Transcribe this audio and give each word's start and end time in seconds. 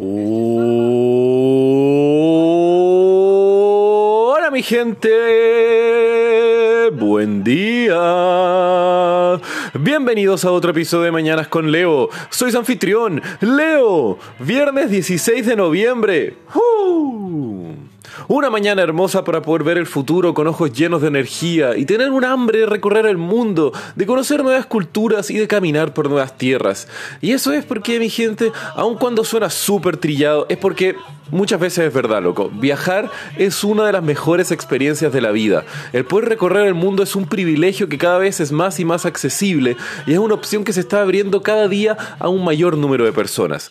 Hola 0.00 0.12
mi 4.52 4.62
gente, 4.62 5.10
buen 6.92 7.42
día. 7.42 7.96
Bienvenidos 9.74 10.44
a 10.44 10.52
otro 10.52 10.70
episodio 10.70 11.06
de 11.06 11.10
Mañanas 11.10 11.48
con 11.48 11.72
Leo. 11.72 12.10
Soy 12.30 12.52
su 12.52 12.58
anfitrión, 12.58 13.20
Leo. 13.40 14.20
Viernes 14.38 14.88
16 14.88 15.44
de 15.44 15.56
noviembre. 15.56 16.36
Una 18.28 18.50
mañana 18.50 18.82
hermosa 18.82 19.24
para 19.24 19.42
poder 19.42 19.62
ver 19.62 19.78
el 19.78 19.86
futuro 19.86 20.34
con 20.34 20.46
ojos 20.46 20.72
llenos 20.72 21.02
de 21.02 21.08
energía 21.08 21.76
y 21.76 21.84
tener 21.84 22.10
un 22.10 22.24
hambre 22.24 22.60
de 22.60 22.66
recorrer 22.66 23.06
el 23.06 23.16
mundo, 23.18 23.72
de 23.94 24.06
conocer 24.06 24.42
nuevas 24.42 24.66
culturas 24.66 25.30
y 25.30 25.38
de 25.38 25.48
caminar 25.48 25.94
por 25.94 26.08
nuevas 26.08 26.36
tierras. 26.36 26.88
Y 27.20 27.32
eso 27.32 27.52
es 27.52 27.64
porque, 27.64 27.98
mi 27.98 28.10
gente, 28.10 28.52
aun 28.74 28.96
cuando 28.96 29.24
suena 29.24 29.50
súper 29.50 29.96
trillado, 29.96 30.46
es 30.48 30.58
porque 30.58 30.96
Muchas 31.30 31.60
veces 31.60 31.86
es 31.86 31.92
verdad, 31.92 32.22
loco. 32.22 32.48
Viajar 32.48 33.10
es 33.36 33.62
una 33.62 33.84
de 33.84 33.92
las 33.92 34.02
mejores 34.02 34.50
experiencias 34.50 35.12
de 35.12 35.20
la 35.20 35.30
vida. 35.30 35.64
El 35.92 36.06
poder 36.06 36.30
recorrer 36.30 36.66
el 36.66 36.74
mundo 36.74 37.02
es 37.02 37.14
un 37.16 37.26
privilegio 37.26 37.88
que 37.88 37.98
cada 37.98 38.16
vez 38.16 38.40
es 38.40 38.50
más 38.50 38.80
y 38.80 38.86
más 38.86 39.04
accesible 39.04 39.76
y 40.06 40.14
es 40.14 40.18
una 40.18 40.34
opción 40.34 40.64
que 40.64 40.72
se 40.72 40.80
está 40.80 41.02
abriendo 41.02 41.42
cada 41.42 41.68
día 41.68 41.98
a 42.18 42.28
un 42.28 42.44
mayor 42.44 42.78
número 42.78 43.04
de 43.04 43.12
personas. 43.12 43.70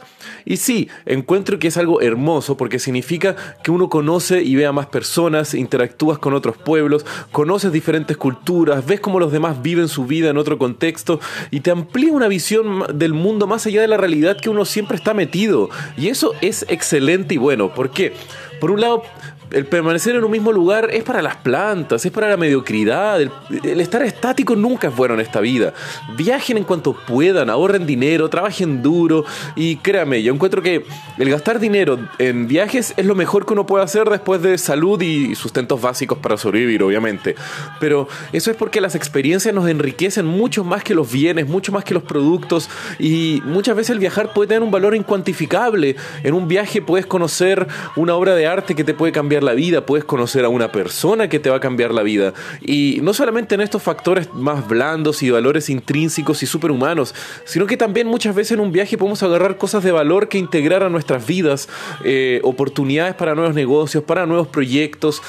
Y 0.50 0.56
sí, 0.56 0.88
encuentro 1.06 1.60
que 1.60 1.68
es 1.68 1.76
algo 1.76 2.00
hermoso 2.00 2.56
porque 2.56 2.80
significa 2.80 3.36
que 3.64 3.70
uno 3.70 3.90
conoce 3.90 4.42
y 4.44 4.56
ve 4.56 4.66
a 4.66 4.72
más 4.72 4.86
personas, 4.86 5.54
interactúas 5.54 6.20
con 6.20 6.34
otros 6.34 6.56
pueblos, 6.56 7.06
conoces 7.34 7.73
diferentes 7.73 8.16
culturas, 8.16 8.86
ves 8.86 9.02
cómo 9.02 9.20
los 9.20 9.34
demás 9.34 9.62
viven 9.62 9.90
su 9.90 10.06
vida 10.06 10.30
en 10.30 10.38
otro 10.38 10.58
contexto 10.58 11.20
y 11.52 11.60
te 11.60 11.72
amplía 11.72 12.14
una 12.14 12.30
visión 12.30 12.86
del 12.98 13.14
mundo 13.14 13.46
más 13.46 13.66
allá 13.66 13.82
de 13.82 13.90
la 13.90 13.98
realidad 13.98 14.38
que 14.42 14.50
uno 14.50 14.64
siempre 14.64 14.96
está 14.96 15.14
metido. 15.14 15.70
Y 15.98 16.08
eso 16.08 16.31
es 16.40 16.66
excelente 16.70 17.34
y 17.34 17.38
bueno. 17.38 17.73
¿Por 17.73 17.90
qué? 17.90 18.14
Por 18.62 18.72
un 18.72 18.80
lado, 18.80 19.03
el 19.52 19.66
permanecer 19.66 20.16
en 20.16 20.23
un 20.23 20.31
mismo 20.31 20.52
lugar 20.52 20.90
es 20.92 21.03
para 21.03 21.22
las 21.22 21.38
plantas, 21.38 22.06
es 22.06 22.12
para 22.12 22.30
la 22.30 22.38
mediocridad. 22.38 23.22
El, 23.22 23.31
estar 23.80 24.02
estático 24.02 24.56
nunca 24.56 24.90
es 24.90 24.95
bueno 24.95 25.14
en 25.14 25.22
esta 25.22 25.40
vida. 25.40 25.73
Viajen 26.16 26.58
en 26.58 26.64
cuanto 26.64 26.94
puedan, 26.94 27.50
ahorren 27.50 27.86
dinero, 27.86 28.30
trabajen 28.30 28.81
duro 28.81 29.23
y 29.56 29.78
créame, 29.78 30.22
yo 30.22 30.34
encuentro 30.34 30.62
que 30.62 30.86
el 31.18 31.30
gastar 31.30 31.59
dinero 31.59 32.00
en 32.18 32.48
viajes 32.48 32.94
es 32.98 33.06
lo 33.06 33.16
mejor 33.16 33.45
que 33.45 33.53
uno 33.53 33.66
puede 33.66 33.84
hacer 33.84 34.09
después 34.09 34.42
de 34.42 34.58
salud 34.58 35.02
y 35.02 35.36
sustentos 35.36 35.81
básicos 35.81 36.18
para 36.18 36.38
sobrevivir, 36.38 36.84
obviamente. 36.84 37.36
Pero 37.80 38.08
eso 38.34 38.52
es 38.52 38.58
porque 38.58 38.81
las 38.81 38.95
experiencias 38.95 39.53
nos 39.53 39.70
enriquecen 39.70 40.25
mucho 40.25 40.64
más 40.64 40.84
que 40.84 40.94
los 40.94 41.12
bienes, 41.12 41.48
mucho 41.48 41.72
más 41.72 41.84
que 41.84 41.94
los 41.94 42.03
productos 42.03 42.70
y 43.00 43.42
muchas 43.45 43.75
veces 43.75 43.92
el 43.92 44.00
viajar 44.00 44.34
puede 44.34 44.50
tener 44.50 44.64
un 44.64 44.72
valor 44.72 44.95
incuantificable. 44.95 45.95
En 46.23 46.34
un 46.34 46.48
viaje 46.48 46.81
puedes 46.81 47.06
conocer 47.06 47.68
una 47.95 48.16
obra 48.16 48.36
de 48.36 48.48
arte 48.48 48.75
que 48.75 48.84
te 48.84 48.94
puede 48.94 49.12
cambiar 49.12 49.37
la 49.44 49.54
vida, 49.54 49.86
puedes 49.86 50.06
conocer 50.06 50.46
a 50.46 50.50
una 50.50 50.72
persona 50.72 51.30
que 51.30 51.40
te 51.40 51.50
va 51.50 51.58
a 51.58 51.60
cambiar 51.60 51.94
la 51.94 52.04
vida. 52.04 52.34
Y 52.62 53.00
no 53.02 53.14
solamente 53.14 53.56
en 53.56 53.62
estos 53.62 53.84
factores 53.84 54.34
más 54.34 54.68
blandos 54.68 55.24
y 55.24 55.30
valores 55.30 55.70
intrínsecos 55.70 56.44
y 56.44 56.46
superhumanos, 56.46 57.14
sino 57.46 57.66
que 57.66 57.78
también 57.78 58.08
muchas 58.08 58.36
veces 58.36 58.54
en 58.54 58.60
un 58.60 58.72
viaje 58.72 58.98
podemos 58.98 59.24
agarrar 59.24 59.58
cosas 59.58 59.84
de 59.84 59.92
valor 59.92 60.30
que 60.30 60.38
integrar 60.38 60.84
a 60.84 60.90
nuestras 60.90 61.26
vidas, 61.26 61.70
eh, 62.04 62.40
oportunidades 62.44 63.16
para 63.16 63.36
nuevos 63.36 63.56
negocios, 63.56 64.04
para 64.04 64.26
nuevos 64.26 64.48
proyectos. 64.48 65.22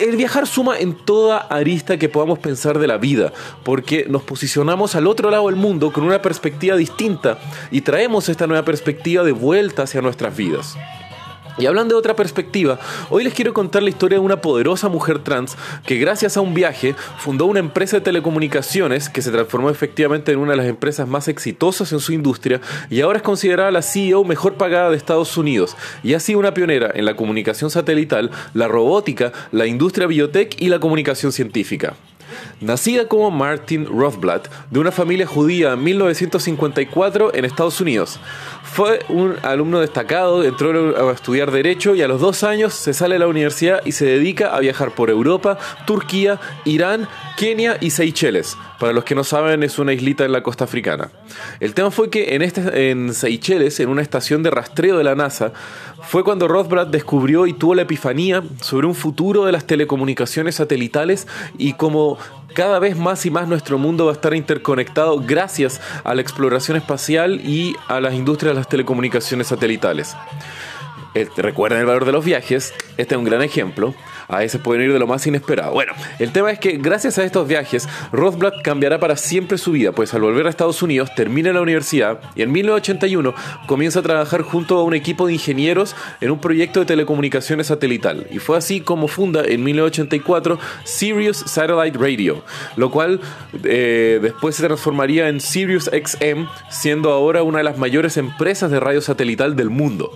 El 0.00 0.16
viajar 0.16 0.46
suma 0.46 0.78
en 0.78 0.94
toda 0.94 1.38
arista 1.38 1.98
que 1.98 2.08
podamos 2.08 2.38
pensar 2.38 2.78
de 2.78 2.86
la 2.86 2.98
vida, 2.98 3.32
porque 3.64 4.06
nos 4.08 4.22
posicionamos 4.22 4.94
al 4.94 5.06
otro 5.06 5.30
lado 5.30 5.46
del 5.46 5.56
mundo 5.56 5.92
con 5.92 6.04
una 6.04 6.22
perspectiva 6.22 6.76
distinta 6.76 7.38
y 7.70 7.80
traemos 7.80 8.28
esta 8.28 8.46
nueva 8.46 8.64
perspectiva 8.64 9.24
de 9.24 9.32
vuelta 9.32 9.82
hacia 9.82 10.00
nuestras 10.00 10.36
vidas. 10.36 10.76
Y 11.60 11.66
hablando 11.66 11.94
de 11.94 11.98
otra 11.98 12.16
perspectiva, 12.16 12.78
hoy 13.10 13.22
les 13.22 13.34
quiero 13.34 13.52
contar 13.52 13.82
la 13.82 13.90
historia 13.90 14.16
de 14.18 14.24
una 14.24 14.40
poderosa 14.40 14.88
mujer 14.88 15.18
trans 15.18 15.58
que 15.84 15.98
gracias 15.98 16.38
a 16.38 16.40
un 16.40 16.54
viaje 16.54 16.94
fundó 17.18 17.44
una 17.44 17.60
empresa 17.60 17.98
de 17.98 18.00
telecomunicaciones 18.00 19.10
que 19.10 19.20
se 19.20 19.30
transformó 19.30 19.68
efectivamente 19.68 20.32
en 20.32 20.38
una 20.38 20.52
de 20.52 20.56
las 20.56 20.66
empresas 20.66 21.06
más 21.06 21.28
exitosas 21.28 21.92
en 21.92 22.00
su 22.00 22.14
industria 22.14 22.62
y 22.88 23.02
ahora 23.02 23.18
es 23.18 23.22
considerada 23.22 23.70
la 23.70 23.82
CEO 23.82 24.24
mejor 24.24 24.54
pagada 24.54 24.88
de 24.88 24.96
Estados 24.96 25.36
Unidos 25.36 25.76
y 26.02 26.14
ha 26.14 26.20
sido 26.20 26.38
una 26.38 26.54
pionera 26.54 26.90
en 26.94 27.04
la 27.04 27.14
comunicación 27.14 27.70
satelital, 27.70 28.30
la 28.54 28.66
robótica, 28.66 29.32
la 29.52 29.66
industria 29.66 30.06
biotech 30.06 30.56
y 30.62 30.68
la 30.68 30.80
comunicación 30.80 31.30
científica. 31.30 31.94
Nacida 32.60 33.06
como 33.06 33.30
Martin 33.30 33.86
Rothblatt 33.86 34.48
de 34.70 34.78
una 34.80 34.92
familia 34.92 35.26
judía 35.26 35.72
en 35.72 35.84
1954 35.84 37.34
en 37.34 37.44
Estados 37.44 37.80
Unidos. 37.80 38.20
Fue 38.62 39.00
un 39.08 39.34
alumno 39.42 39.80
destacado, 39.80 40.44
entró 40.44 41.10
a 41.10 41.12
estudiar 41.12 41.50
Derecho 41.50 41.94
y 41.94 42.02
a 42.02 42.08
los 42.08 42.20
dos 42.20 42.44
años 42.44 42.74
se 42.74 42.94
sale 42.94 43.16
de 43.16 43.20
la 43.20 43.26
universidad 43.26 43.80
y 43.84 43.92
se 43.92 44.06
dedica 44.06 44.54
a 44.54 44.60
viajar 44.60 44.94
por 44.94 45.10
Europa, 45.10 45.58
Turquía, 45.86 46.40
Irán, 46.64 47.08
Kenia 47.40 47.78
y 47.80 47.88
Seychelles. 47.88 48.58
Para 48.78 48.92
los 48.92 49.04
que 49.04 49.14
no 49.14 49.24
saben, 49.24 49.62
es 49.62 49.78
una 49.78 49.94
islita 49.94 50.26
en 50.26 50.32
la 50.32 50.42
costa 50.42 50.64
africana. 50.64 51.10
El 51.58 51.72
tema 51.72 51.90
fue 51.90 52.10
que 52.10 52.34
en, 52.34 52.42
este, 52.42 52.90
en 52.90 53.14
Seychelles, 53.14 53.80
en 53.80 53.88
una 53.88 54.02
estación 54.02 54.42
de 54.42 54.50
rastreo 54.50 54.98
de 54.98 55.04
la 55.04 55.14
NASA, 55.14 55.54
fue 56.02 56.22
cuando 56.22 56.48
Rothblatt 56.48 56.90
descubrió 56.90 57.46
y 57.46 57.54
tuvo 57.54 57.74
la 57.74 57.82
epifanía 57.82 58.42
sobre 58.60 58.86
un 58.86 58.94
futuro 58.94 59.46
de 59.46 59.52
las 59.52 59.66
telecomunicaciones 59.66 60.56
satelitales 60.56 61.26
y 61.56 61.72
cómo 61.72 62.18
cada 62.52 62.78
vez 62.78 62.98
más 62.98 63.24
y 63.24 63.30
más 63.30 63.48
nuestro 63.48 63.78
mundo 63.78 64.04
va 64.04 64.10
a 64.10 64.14
estar 64.16 64.34
interconectado 64.34 65.18
gracias 65.18 65.80
a 66.04 66.14
la 66.14 66.20
exploración 66.20 66.76
espacial 66.76 67.40
y 67.42 67.74
a 67.88 68.02
las 68.02 68.12
industrias 68.12 68.54
de 68.54 68.60
las 68.60 68.68
telecomunicaciones 68.68 69.46
satelitales. 69.46 70.14
Eh, 71.14 71.28
recuerden 71.36 71.80
el 71.80 71.86
valor 71.86 72.04
de 72.04 72.12
los 72.12 72.24
viajes, 72.24 72.74
este 72.96 73.14
es 73.14 73.18
un 73.18 73.24
gran 73.24 73.42
ejemplo 73.42 73.94
a 74.30 74.38
veces 74.38 74.60
pueden 74.60 74.84
ir 74.84 74.92
de 74.92 74.98
lo 74.98 75.08
más 75.08 75.26
inesperado. 75.26 75.72
Bueno, 75.72 75.92
el 76.20 76.30
tema 76.30 76.52
es 76.52 76.60
que 76.60 76.76
gracias 76.76 77.18
a 77.18 77.24
estos 77.24 77.48
viajes, 77.48 77.88
Rothblatt 78.12 78.62
cambiará 78.62 79.00
para 79.00 79.16
siempre 79.16 79.58
su 79.58 79.72
vida, 79.72 79.90
pues 79.90 80.14
al 80.14 80.20
volver 80.20 80.46
a 80.46 80.50
Estados 80.50 80.82
Unidos 80.82 81.10
termina 81.16 81.52
la 81.52 81.60
universidad 81.60 82.20
y 82.36 82.42
en 82.42 82.52
1981 82.52 83.34
comienza 83.66 83.98
a 83.98 84.02
trabajar 84.02 84.42
junto 84.42 84.78
a 84.78 84.84
un 84.84 84.94
equipo 84.94 85.26
de 85.26 85.32
ingenieros 85.32 85.96
en 86.20 86.30
un 86.30 86.38
proyecto 86.38 86.78
de 86.78 86.86
telecomunicaciones 86.86 87.66
satelital. 87.66 88.28
Y 88.30 88.38
fue 88.38 88.56
así 88.56 88.80
como 88.80 89.08
funda 89.08 89.42
en 89.44 89.64
1984 89.64 90.60
Sirius 90.84 91.38
Satellite 91.38 91.98
Radio, 91.98 92.44
lo 92.76 92.92
cual 92.92 93.20
eh, 93.64 94.20
después 94.22 94.54
se 94.54 94.64
transformaría 94.64 95.28
en 95.28 95.40
Sirius 95.40 95.90
XM, 95.90 96.46
siendo 96.70 97.10
ahora 97.10 97.42
una 97.42 97.58
de 97.58 97.64
las 97.64 97.78
mayores 97.78 98.16
empresas 98.16 98.70
de 98.70 98.78
radio 98.78 99.00
satelital 99.00 99.56
del 99.56 99.70
mundo. 99.70 100.12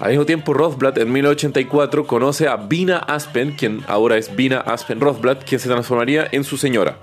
Al 0.00 0.10
mismo 0.10 0.26
tiempo, 0.26 0.31
Rothblatt 0.40 0.98
en 0.98 1.12
1984 1.12 2.06
conoce 2.06 2.48
a 2.48 2.56
Bina 2.56 2.98
Aspen, 2.98 3.52
quien 3.52 3.84
ahora 3.86 4.16
es 4.16 4.34
Vina 4.34 4.58
Aspen 4.58 5.00
Rothblatt, 5.00 5.44
quien 5.44 5.60
se 5.60 5.68
transformaría 5.68 6.26
en 6.32 6.44
su 6.44 6.56
señora. 6.56 6.98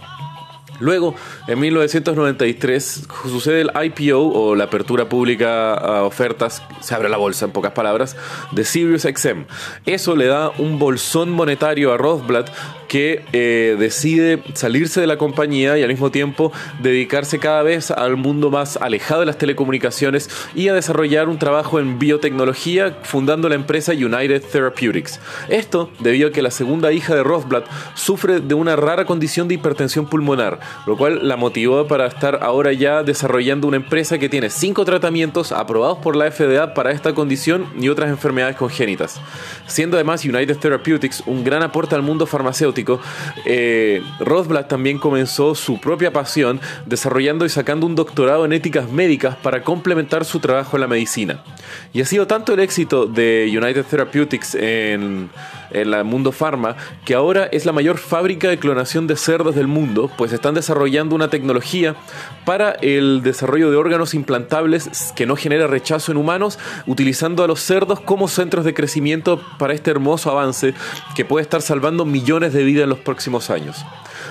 Luego, 0.79 1.13
en 1.47 1.59
1993, 1.59 3.07
sucede 3.25 3.61
el 3.61 3.71
IPO 3.83 4.17
o 4.17 4.55
la 4.55 4.65
apertura 4.65 5.09
pública 5.09 5.73
a 5.73 6.03
ofertas, 6.03 6.63
se 6.79 6.95
abre 6.95 7.09
la 7.09 7.17
bolsa 7.17 7.45
en 7.45 7.51
pocas 7.51 7.73
palabras, 7.73 8.15
de 8.51 8.63
SiriusXM. 8.63 9.43
Eso 9.85 10.15
le 10.15 10.27
da 10.27 10.51
un 10.57 10.79
bolsón 10.79 11.31
monetario 11.31 11.91
a 11.91 11.97
Rothblatt 11.97 12.49
que 12.89 13.23
eh, 13.31 13.77
decide 13.79 14.43
salirse 14.55 14.99
de 14.99 15.07
la 15.07 15.17
compañía 15.17 15.77
y 15.77 15.83
al 15.83 15.89
mismo 15.89 16.11
tiempo 16.11 16.51
dedicarse 16.81 17.39
cada 17.39 17.63
vez 17.63 17.91
al 17.91 18.17
mundo 18.17 18.49
más 18.49 18.75
alejado 18.77 19.21
de 19.21 19.27
las 19.27 19.37
telecomunicaciones 19.37 20.29
y 20.55 20.67
a 20.67 20.73
desarrollar 20.73 21.29
un 21.29 21.39
trabajo 21.39 21.79
en 21.79 21.99
biotecnología 21.99 22.97
fundando 23.03 23.47
la 23.47 23.55
empresa 23.55 23.93
United 23.93 24.43
Therapeutics. 24.51 25.21
Esto 25.47 25.91
debido 25.99 26.29
a 26.29 26.31
que 26.31 26.41
la 26.41 26.51
segunda 26.51 26.91
hija 26.91 27.15
de 27.15 27.23
Rothblatt 27.23 27.69
sufre 27.93 28.39
de 28.41 28.55
una 28.55 28.75
rara 28.75 29.05
condición 29.05 29.47
de 29.47 29.53
hipertensión 29.53 30.07
pulmonar, 30.07 30.59
lo 30.87 30.97
cual 30.97 31.27
la 31.27 31.37
motivó 31.37 31.87
para 31.87 32.07
estar 32.07 32.39
ahora 32.41 32.73
ya 32.73 33.03
desarrollando 33.03 33.67
una 33.67 33.77
empresa 33.77 34.17
que 34.17 34.29
tiene 34.29 34.49
cinco 34.49 34.83
tratamientos 34.83 35.51
aprobados 35.51 35.99
por 35.99 36.15
la 36.15 36.31
FDA 36.31 36.73
para 36.73 36.91
esta 36.91 37.13
condición 37.13 37.67
y 37.79 37.89
otras 37.89 38.09
enfermedades 38.09 38.55
congénitas. 38.55 39.21
Siendo 39.67 39.95
además 39.95 40.25
United 40.25 40.57
Therapeutics 40.57 41.21
un 41.27 41.43
gran 41.43 41.61
aporte 41.61 41.93
al 41.93 42.01
mundo 42.01 42.25
farmacéutico, 42.25 42.78
eh, 43.45 44.01
Rothblatt 44.19 44.67
también 44.67 44.99
comenzó 44.99 45.55
su 45.55 45.79
propia 45.79 46.11
pasión 46.11 46.59
desarrollando 46.85 47.45
y 47.45 47.49
sacando 47.49 47.85
un 47.85 47.95
doctorado 47.95 48.45
en 48.45 48.53
éticas 48.53 48.89
médicas 48.91 49.35
para 49.37 49.63
complementar 49.63 50.25
su 50.25 50.39
trabajo 50.39 50.77
en 50.77 50.81
la 50.81 50.87
medicina. 50.87 51.43
Y 51.93 52.01
ha 52.01 52.05
sido 52.05 52.27
tanto 52.27 52.53
el 52.53 52.59
éxito 52.59 53.05
de 53.05 53.49
United 53.49 53.85
Therapeutics 53.85 54.55
en 54.55 55.29
en 55.71 55.93
el 55.93 56.03
mundo 56.03 56.31
farma, 56.31 56.75
que 57.05 57.13
ahora 57.13 57.45
es 57.51 57.65
la 57.65 57.71
mayor 57.71 57.97
fábrica 57.97 58.49
de 58.49 58.59
clonación 58.59 59.07
de 59.07 59.15
cerdos 59.15 59.55
del 59.55 59.67
mundo, 59.67 60.11
pues 60.17 60.33
están 60.33 60.53
desarrollando 60.53 61.15
una 61.15 61.29
tecnología 61.29 61.95
para 62.45 62.71
el 62.71 63.21
desarrollo 63.23 63.71
de 63.71 63.77
órganos 63.77 64.13
implantables 64.13 65.13
que 65.15 65.25
no 65.25 65.35
genera 65.35 65.67
rechazo 65.67 66.11
en 66.11 66.17
humanos, 66.17 66.59
utilizando 66.87 67.43
a 67.43 67.47
los 67.47 67.59
cerdos 67.61 67.99
como 67.99 68.27
centros 68.27 68.65
de 68.65 68.73
crecimiento 68.73 69.41
para 69.57 69.73
este 69.73 69.91
hermoso 69.91 70.31
avance 70.31 70.73
que 71.15 71.25
puede 71.25 71.43
estar 71.43 71.61
salvando 71.61 72.05
millones 72.05 72.53
de 72.53 72.63
vidas 72.63 72.83
en 72.83 72.89
los 72.89 72.99
próximos 72.99 73.49
años. 73.49 73.85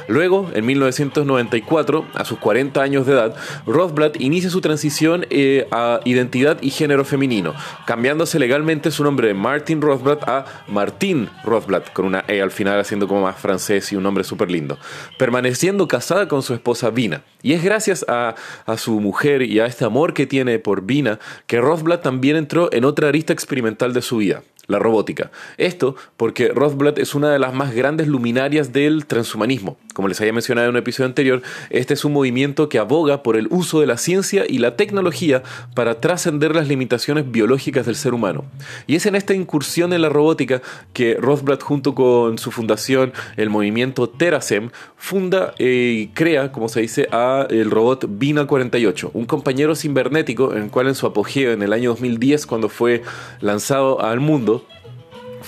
Luego, 0.09 0.51
en 0.55 0.65
1994, 0.65 2.07
a 2.15 2.25
sus 2.25 2.39
40 2.39 2.81
años 2.81 3.07
de 3.07 3.13
edad, 3.13 3.37
Rothblatt 3.67 4.19
inicia 4.21 4.49
su 4.49 4.63
transición 4.63 5.27
eh, 5.29 5.69
a 5.71 6.01
identidad 6.05 6.59
y 6.63 6.71
género 6.71 7.05
femenino, 7.05 7.55
cambiándose 7.87 8.39
legalmente 8.39 8.91
su 8.91 9.05
nombre 9.05 9.29
de 9.29 9.35
Martin 9.35 9.83
Rothblatt 9.83 10.27
a 10.27 10.47
Martin 10.67 11.29
Rothblatt, 11.45 11.93
con 11.93 12.07
una 12.07 12.25
E 12.27 12.41
al 12.41 12.51
final 12.51 12.81
haciendo 12.81 13.07
como 13.07 13.23
más 13.23 13.37
francés 13.37 13.93
y 13.93 13.97
un 13.97 14.03
nombre 14.03 14.25
súper 14.25 14.51
lindo, 14.51 14.79
permaneciendo 15.19 15.87
casada 15.87 16.27
con 16.27 16.43
su 16.43 16.55
esposa 16.55 16.89
Vina. 16.89 17.23
Y 17.43 17.53
es 17.53 17.63
gracias 17.63 18.05
a, 18.09 18.35
a, 18.65 18.77
su 18.79 19.01
mujer 19.01 19.43
y 19.43 19.61
a 19.61 19.67
este 19.67 19.85
amor 19.85 20.15
que 20.15 20.27
tiene 20.27 20.59
por 20.59 20.83
Vina 20.83 21.19
que 21.47 21.61
Rothblatt 21.61 22.03
también 22.03 22.37
entró 22.37 22.73
en 22.73 22.85
otra 22.85 23.09
arista 23.09 23.35
experimental 23.35 23.93
de 23.93 24.03
su 24.03 24.17
vida, 24.17 24.43
la 24.67 24.79
robótica. 24.79 25.31
Esto 25.57 25.97
porque 26.17 26.49
Rothblatt 26.49 26.99
es 26.99 27.15
una 27.15 27.31
de 27.31 27.39
las 27.39 27.53
más 27.53 27.75
grandes 27.75 28.09
luminarias 28.09 28.73
del 28.73 29.07
transhumanismo. 29.07 29.77
Como 29.99 30.07
les 30.07 30.21
había 30.21 30.33
mencionado 30.33 30.69
en 30.69 30.77
un 30.77 30.79
episodio 30.79 31.09
anterior, 31.09 31.43
este 31.71 31.95
es 31.95 32.05
un 32.05 32.13
movimiento 32.13 32.69
que 32.69 32.79
aboga 32.79 33.25
por 33.25 33.37
el 33.37 33.49
uso 33.51 33.81
de 33.81 33.89
la 33.89 33.97
ciencia 33.97 34.45
y 34.49 34.59
la 34.59 34.77
tecnología 34.77 35.43
para 35.75 36.01
trascender 36.01 36.55
las 36.55 36.69
limitaciones 36.69 37.29
biológicas 37.29 37.85
del 37.85 37.97
ser 37.97 38.15
humano. 38.15 38.45
Y 38.87 38.95
es 38.95 39.07
en 39.07 39.17
esta 39.17 39.35
incursión 39.35 39.93
en 39.93 40.03
la 40.03 40.09
robótica 40.09 40.63
que 40.93 41.17
Rothblatt 41.17 41.65
junto 41.65 41.97
con 41.97 42.39
su 42.39 42.53
fundación, 42.53 43.13
el 43.37 43.51
movimiento 43.51 44.09
Terasem, 44.09 44.71
funda 44.97 45.53
y 45.59 46.07
crea, 46.15 46.53
como 46.53 46.69
se 46.69 46.81
dice, 46.81 47.09
el 47.51 47.69
robot 47.69 48.07
Vina 48.09 48.47
48, 48.47 49.11
un 49.15 49.27
compañero 49.27 49.75
cibernético 49.75 50.55
en 50.55 50.63
el 50.63 50.71
cual 50.71 50.87
en 50.87 50.95
su 50.95 51.09
apogeo 51.09 51.51
en 51.51 51.63
el 51.63 51.73
año 51.73 51.91
2010 51.91 52.47
cuando 52.47 52.69
fue 52.69 53.03
lanzado 53.41 54.01
al 54.01 54.21
mundo 54.21 54.65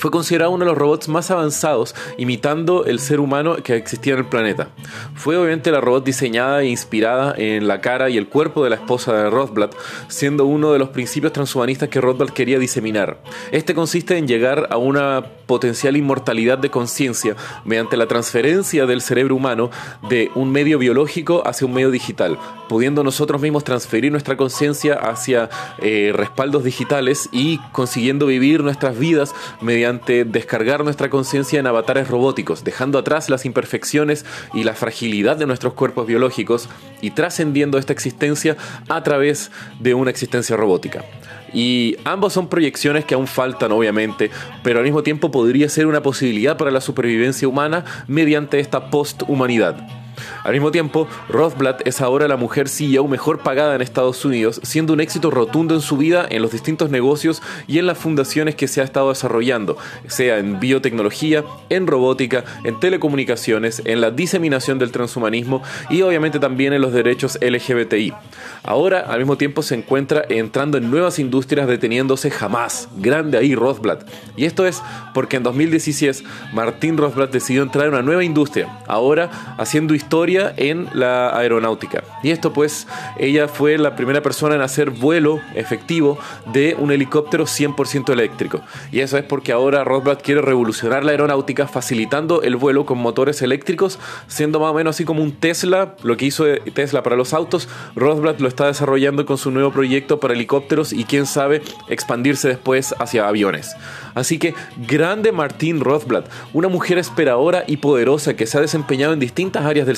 fue 0.01 0.11
considerado 0.11 0.51
uno 0.53 0.65
de 0.65 0.71
los 0.71 0.79
robots 0.79 1.09
más 1.11 1.31
avanzados, 1.31 1.95
imitando 2.17 2.87
el 2.87 3.01
ser 3.01 3.21
humano 3.21 3.57
que 3.57 3.77
existía 3.77 4.15
en 4.15 4.21
el 4.21 4.25
planeta. 4.25 4.69
Fue 5.15 5.37
obviamente 5.37 5.71
la 5.71 5.83
robot 5.83 6.07
diseñada 6.07 6.63
e 6.63 6.69
inspirada 6.69 7.35
en 7.37 7.69
la 7.69 7.83
cara 7.83 8.09
y 8.09 8.17
el 8.17 8.27
cuerpo 8.27 8.65
de 8.65 8.71
la 8.71 8.77
esposa 8.77 9.13
de 9.13 9.29
Rothblatt, 9.29 9.75
siendo 10.09 10.47
uno 10.47 10.73
de 10.73 10.79
los 10.79 10.89
principios 10.89 11.35
transhumanistas 11.35 11.91
que 11.91 12.01
Rothblatt 12.01 12.31
quería 12.31 12.59
diseminar. 12.59 13.21
Este 13.53 13.75
consiste 13.75 14.17
en 14.17 14.27
llegar 14.27 14.69
a 14.71 14.79
una 14.79 15.23
potencial 15.47 15.95
inmortalidad 15.99 16.57
de 16.57 16.71
conciencia 16.71 17.37
mediante 17.67 17.99
la 17.99 18.07
transferencia 18.07 18.87
del 18.87 19.03
cerebro 19.03 19.37
humano 19.37 19.71
de 20.09 20.31
un 20.35 20.51
medio 20.51 20.79
biológico 20.79 21.43
hacia 21.45 21.67
un 21.67 21.75
medio 21.75 21.91
digital, 21.91 22.39
pudiendo 22.71 23.05
nosotros 23.05 23.43
mismos 23.43 23.65
transferir 23.65 24.13
nuestra 24.13 24.39
conciencia 24.39 24.95
hacia 24.95 25.51
eh, 25.79 26.13
respaldos 26.15 26.65
digitales 26.65 27.29
y 27.33 27.59
consiguiendo 27.73 28.25
vivir 28.27 28.63
nuestras 28.63 28.99
vidas 28.99 29.35
mediante 29.61 29.90
descargar 29.99 30.85
nuestra 30.85 31.11
conciencia 31.11 31.59
en 31.59 31.67
avatares 31.67 32.09
robóticos, 32.09 32.65
dejando 32.65 32.99
atrás 32.99 33.29
las 33.29 33.45
imperfecciones 33.45 34.25
y 34.55 34.65
la 34.65 34.75
fragilidad 34.75 35.37
de 35.37 35.47
nuestros 35.47 35.75
cuerpos 35.75 36.07
biológicos 36.07 36.69
y 37.01 37.11
trascendiendo 37.11 37.79
esta 37.79 37.93
existencia 37.93 38.57
a 38.89 39.03
través 39.03 39.51
de 39.81 39.95
una 39.95 40.11
existencia 40.11 40.57
robótica. 40.57 41.05
Y 41.53 41.97
ambos 42.05 42.33
son 42.33 42.49
proyecciones 42.49 43.05
que 43.05 43.15
aún 43.15 43.27
faltan, 43.27 43.73
obviamente, 43.73 44.31
pero 44.63 44.79
al 44.79 44.85
mismo 44.85 45.03
tiempo 45.03 45.31
podría 45.31 45.69
ser 45.69 45.87
una 45.87 46.03
posibilidad 46.03 46.57
para 46.57 46.71
la 46.71 46.81
supervivencia 46.81 47.49
humana 47.49 47.85
mediante 48.07 48.61
esta 48.61 48.91
posthumanidad. 48.91 50.00
Al 50.43 50.53
mismo 50.53 50.71
tiempo, 50.71 51.07
Rothblatt 51.29 51.87
es 51.87 52.01
ahora 52.01 52.27
la 52.27 52.37
mujer 52.37 52.69
CEO 52.69 53.07
mejor 53.07 53.41
pagada 53.41 53.75
en 53.75 53.83
Estados 53.83 54.25
Unidos, 54.25 54.59
siendo 54.63 54.95
un 54.95 55.01
éxito 55.01 55.31
rotundo 55.31 55.75
en 55.75 55.83
su 55.83 55.99
vida 55.99 56.27
en 56.31 56.41
los 56.41 56.53
distintos 56.53 56.91
negocios 56.91 57.43
y 57.67 57.79
en 57.79 57.87
las 57.87 57.99
fundaciones 57.99 58.55
que 58.55 58.67
se 58.67 58.81
ha 58.81 58.85
estado 58.85 59.11
desarrollando, 59.11 59.77
sea 60.07 60.39
en 60.39 60.59
biotecnología, 60.59 61.45
en 61.69 61.87
robótica, 61.87 62.45
en 62.65 62.81
telecomunicaciones, 62.81 63.83
en 63.85 64.01
la 64.01 64.11
diseminación 64.11 64.79
del 64.79 64.93
transhumanismo 64.93 65.63
y 65.91 66.01
obviamente 66.03 66.39
también 66.39 66.73
en 66.73 66.81
los 66.81 66.95
derechos 66.95 67.39
LGBTI. 67.43 68.15
Ahora, 68.63 69.01
al 69.01 69.19
mismo 69.19 69.37
tiempo, 69.37 69.63
se 69.63 69.75
encuentra 69.75 70.25
entrando 70.29 70.79
en 70.79 70.91
nuevas 70.91 71.19
industrias 71.19 71.69
deteniéndose 71.69 72.31
jamás. 72.31 72.89
Grande 72.97 73.37
ahí 73.37 73.55
Rothblatt. 73.55 74.09
Y 74.37 74.47
esto 74.47 74.67
es 74.67 74.83
porque 75.13 75.37
en 75.37 75.43
2016 75.43 76.25
Martín 76.55 76.97
Rothblatt 76.97 77.31
decidió 77.31 77.63
entrar 77.63 77.87
en 77.87 77.95
una 77.95 78.03
nueva 78.03 78.25
industria, 78.25 78.69
ahora 78.87 79.57
haciendo 79.59 79.95
historia 79.95 80.30
en 80.57 80.89
la 80.93 81.37
aeronáutica. 81.37 82.05
Y 82.23 82.31
esto 82.31 82.53
pues, 82.53 82.87
ella 83.19 83.49
fue 83.49 83.79
la 83.79 83.97
primera 83.97 84.23
persona 84.23 84.55
en 84.55 84.61
hacer 84.61 84.91
vuelo 84.91 85.41
efectivo 85.55 86.19
de 86.53 86.77
un 86.79 86.93
helicóptero 86.93 87.45
100% 87.45 88.13
eléctrico. 88.13 88.61
Y 88.93 89.01
eso 89.01 89.19
es 89.19 89.25
porque 89.25 89.53
ahora 89.53 89.85
Rothblatt 89.85 90.23
quiere 90.23 90.43
revolucionar 90.43 91.05
la 91.05 91.13
aeronáutica 91.13 91.67
facilitando 91.67 92.43
el 92.43 92.57
vuelo 92.57 92.87
con 92.87 92.99
motores 92.99 93.43
eléctricos, 93.43 93.99
siendo 94.29 94.61
más 94.61 94.71
o 94.71 94.75
menos 94.75 94.97
así 94.97 95.05
como 95.05 95.23
un 95.23 95.33
Tesla, 95.33 95.95
lo 96.03 96.17
que 96.17 96.27
hizo 96.27 96.45
Tesla 96.75 97.03
para 97.03 97.17
los 97.17 97.35
autos, 97.35 97.69
Rothblatt 97.97 98.41
lo 98.41 98.49
está 98.49 98.67
desarrollando 98.67 99.27
con 99.27 99.39
su 99.39 99.51
nuevo 99.51 99.73
proyecto 99.73 100.21
para 100.21 100.35
helicópteros 100.35 100.93
y 100.93 101.05
quién 101.05 101.27
sabe 101.27 101.63
expandirse 101.89 102.49
después 102.49 102.95
hacia 102.99 103.27
aviones. 103.27 103.75
Así 104.15 104.39
que 104.39 104.55
grande 104.89 105.33
Martín 105.33 105.81
Rothblatt, 105.81 106.29
una 106.53 106.69
mujer 106.69 106.99
esperadora 106.99 107.65
y 107.67 107.79
poderosa 107.79 108.35
que 108.35 108.47
se 108.47 108.59
ha 108.59 108.61
desempeñado 108.61 109.13
en 109.13 109.21
distintas 109.21 109.65
áreas 109.65 109.87
del 109.87 109.97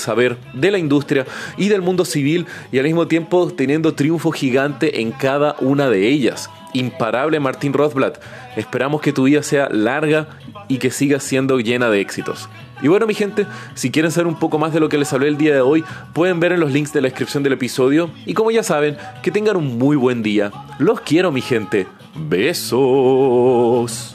de 0.52 0.70
la 0.70 0.78
industria 0.78 1.26
y 1.56 1.68
del 1.68 1.82
mundo 1.82 2.04
civil 2.04 2.46
y 2.70 2.78
al 2.78 2.84
mismo 2.84 3.06
tiempo 3.06 3.50
teniendo 3.50 3.94
triunfo 3.94 4.30
gigante 4.30 5.00
en 5.00 5.12
cada 5.12 5.56
una 5.60 5.88
de 5.88 6.08
ellas. 6.08 6.50
Imparable 6.74 7.38
Martín 7.40 7.72
Rothblatt, 7.72 8.18
esperamos 8.56 9.02
que 9.02 9.12
tu 9.12 9.24
vida 9.24 9.42
sea 9.42 9.68
larga 9.68 10.28
y 10.68 10.78
que 10.78 10.90
siga 10.90 11.20
siendo 11.20 11.60
llena 11.60 11.90
de 11.90 12.00
éxitos. 12.00 12.48
Y 12.82 12.88
bueno, 12.88 13.06
mi 13.06 13.14
gente, 13.14 13.46
si 13.74 13.92
quieren 13.92 14.10
saber 14.10 14.26
un 14.26 14.38
poco 14.38 14.58
más 14.58 14.72
de 14.72 14.80
lo 14.80 14.88
que 14.88 14.98
les 14.98 15.12
hablé 15.12 15.28
el 15.28 15.36
día 15.36 15.54
de 15.54 15.60
hoy, 15.60 15.84
pueden 16.12 16.40
ver 16.40 16.52
en 16.52 16.60
los 16.60 16.72
links 16.72 16.92
de 16.92 17.00
la 17.00 17.08
descripción 17.08 17.44
del 17.44 17.52
episodio. 17.52 18.10
Y 18.26 18.34
como 18.34 18.50
ya 18.50 18.64
saben, 18.64 18.96
que 19.22 19.30
tengan 19.30 19.56
un 19.56 19.78
muy 19.78 19.96
buen 19.96 20.22
día. 20.22 20.50
Los 20.78 21.00
quiero, 21.00 21.30
mi 21.30 21.42
gente. 21.42 21.86
Besos. 22.16 24.14